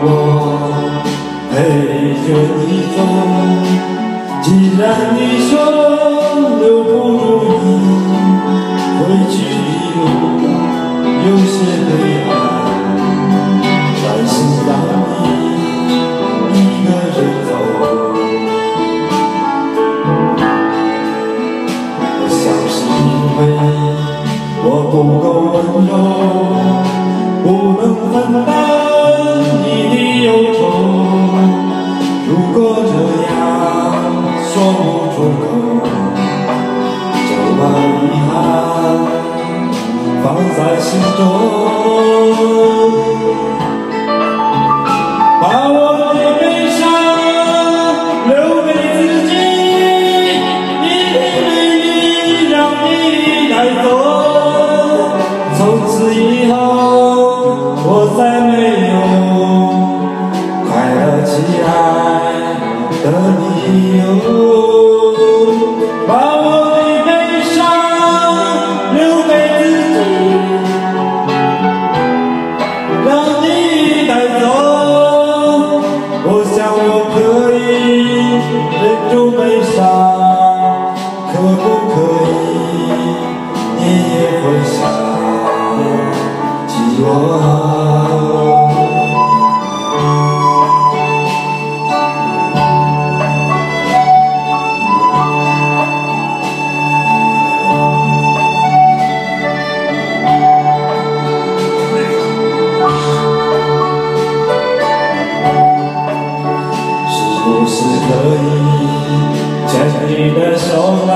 [0.00, 0.04] 我
[1.50, 1.54] 陪
[2.24, 2.26] 着
[2.66, 2.98] 你走。
[4.40, 4.46] 既
[4.78, 4.82] 然
[5.16, 5.52] 你说
[6.60, 6.88] 留不
[7.44, 7.44] 住
[7.74, 7.76] 你，
[8.98, 9.98] 回去的路
[11.26, 11.90] 有些黑
[12.28, 12.30] 暗，
[14.02, 14.34] 担心
[14.66, 14.70] 让
[16.52, 17.50] 你一个人走。
[22.20, 23.38] 我想是因为
[24.62, 25.56] 我不够温
[25.86, 25.92] 柔，
[53.58, 53.88] 带走
[55.58, 56.54] 从此以后
[57.82, 58.54] 我再没
[58.92, 58.96] 有
[60.64, 61.32] 快乐起
[61.66, 61.66] 来
[63.02, 63.04] 的
[63.40, 64.00] 理由
[66.06, 67.08] 把我的悲
[67.50, 67.56] 伤
[68.94, 69.60] 留给自
[69.92, 69.98] 己
[73.04, 73.10] 让
[73.42, 73.46] 你
[74.06, 74.40] 带走
[76.26, 77.16] 我想我可
[77.52, 77.58] 以
[78.80, 79.42] 忍住悲
[84.20, 84.76] 也会想
[86.66, 87.04] 起我，
[107.08, 108.10] 是不是可
[108.42, 108.44] 以
[109.68, 110.66] 牵着你的手
[111.06, 111.14] 啊？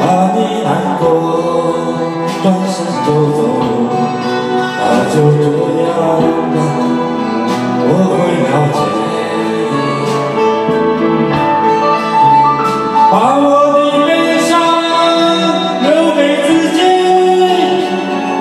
[0.00, 0.02] 把
[0.34, 0.68] 你难
[0.98, 1.02] 过
[2.42, 2.74] 转身
[3.06, 3.38] 就走，
[4.78, 5.44] 那就这
[5.82, 5.88] 样
[6.54, 6.56] 吧，
[7.82, 8.78] 我会了解。
[13.12, 14.08] 把我的悲
[14.40, 14.50] 伤
[15.82, 16.78] 留给自己，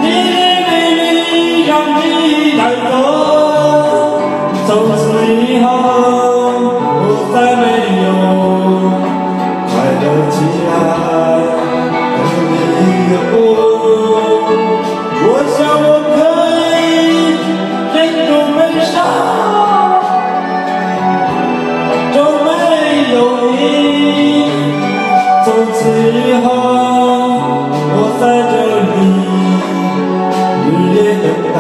[0.02, 0.38] 你的
[0.68, 1.00] 美丽
[1.68, 2.02] 让你
[2.58, 2.94] 带走，
[4.68, 4.70] 走。
[25.86, 26.48] 此以后
[27.94, 28.54] 我在这
[28.90, 28.98] 里
[30.66, 31.56] 日夜等待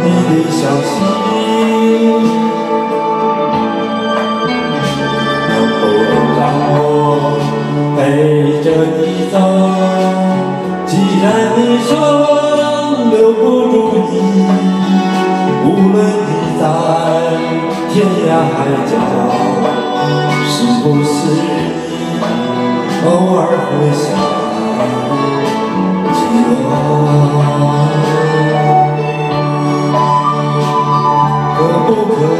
[0.00, 0.94] 你的消息
[5.46, 6.40] 能不能让
[6.72, 6.80] 我
[7.98, 7.98] 陪
[8.64, 9.00] 着你
[9.30, 9.36] 走
[10.86, 11.24] 既然
[11.58, 11.92] 你说
[13.10, 13.72] 留不住
[14.10, 14.12] 你。
[15.66, 16.62] 无论你在
[17.90, 17.94] 天
[18.26, 18.56] 涯海
[18.88, 18.92] 角
[20.48, 21.83] 是不是
[23.04, 24.04] 偶尔会想
[26.14, 26.24] 起
[26.56, 27.84] 我？
[31.56, 32.33] 可不可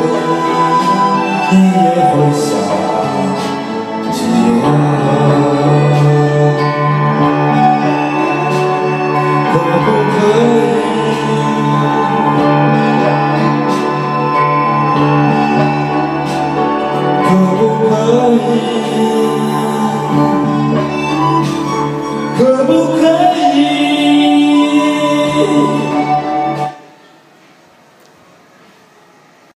[22.67, 23.04] 可不可以？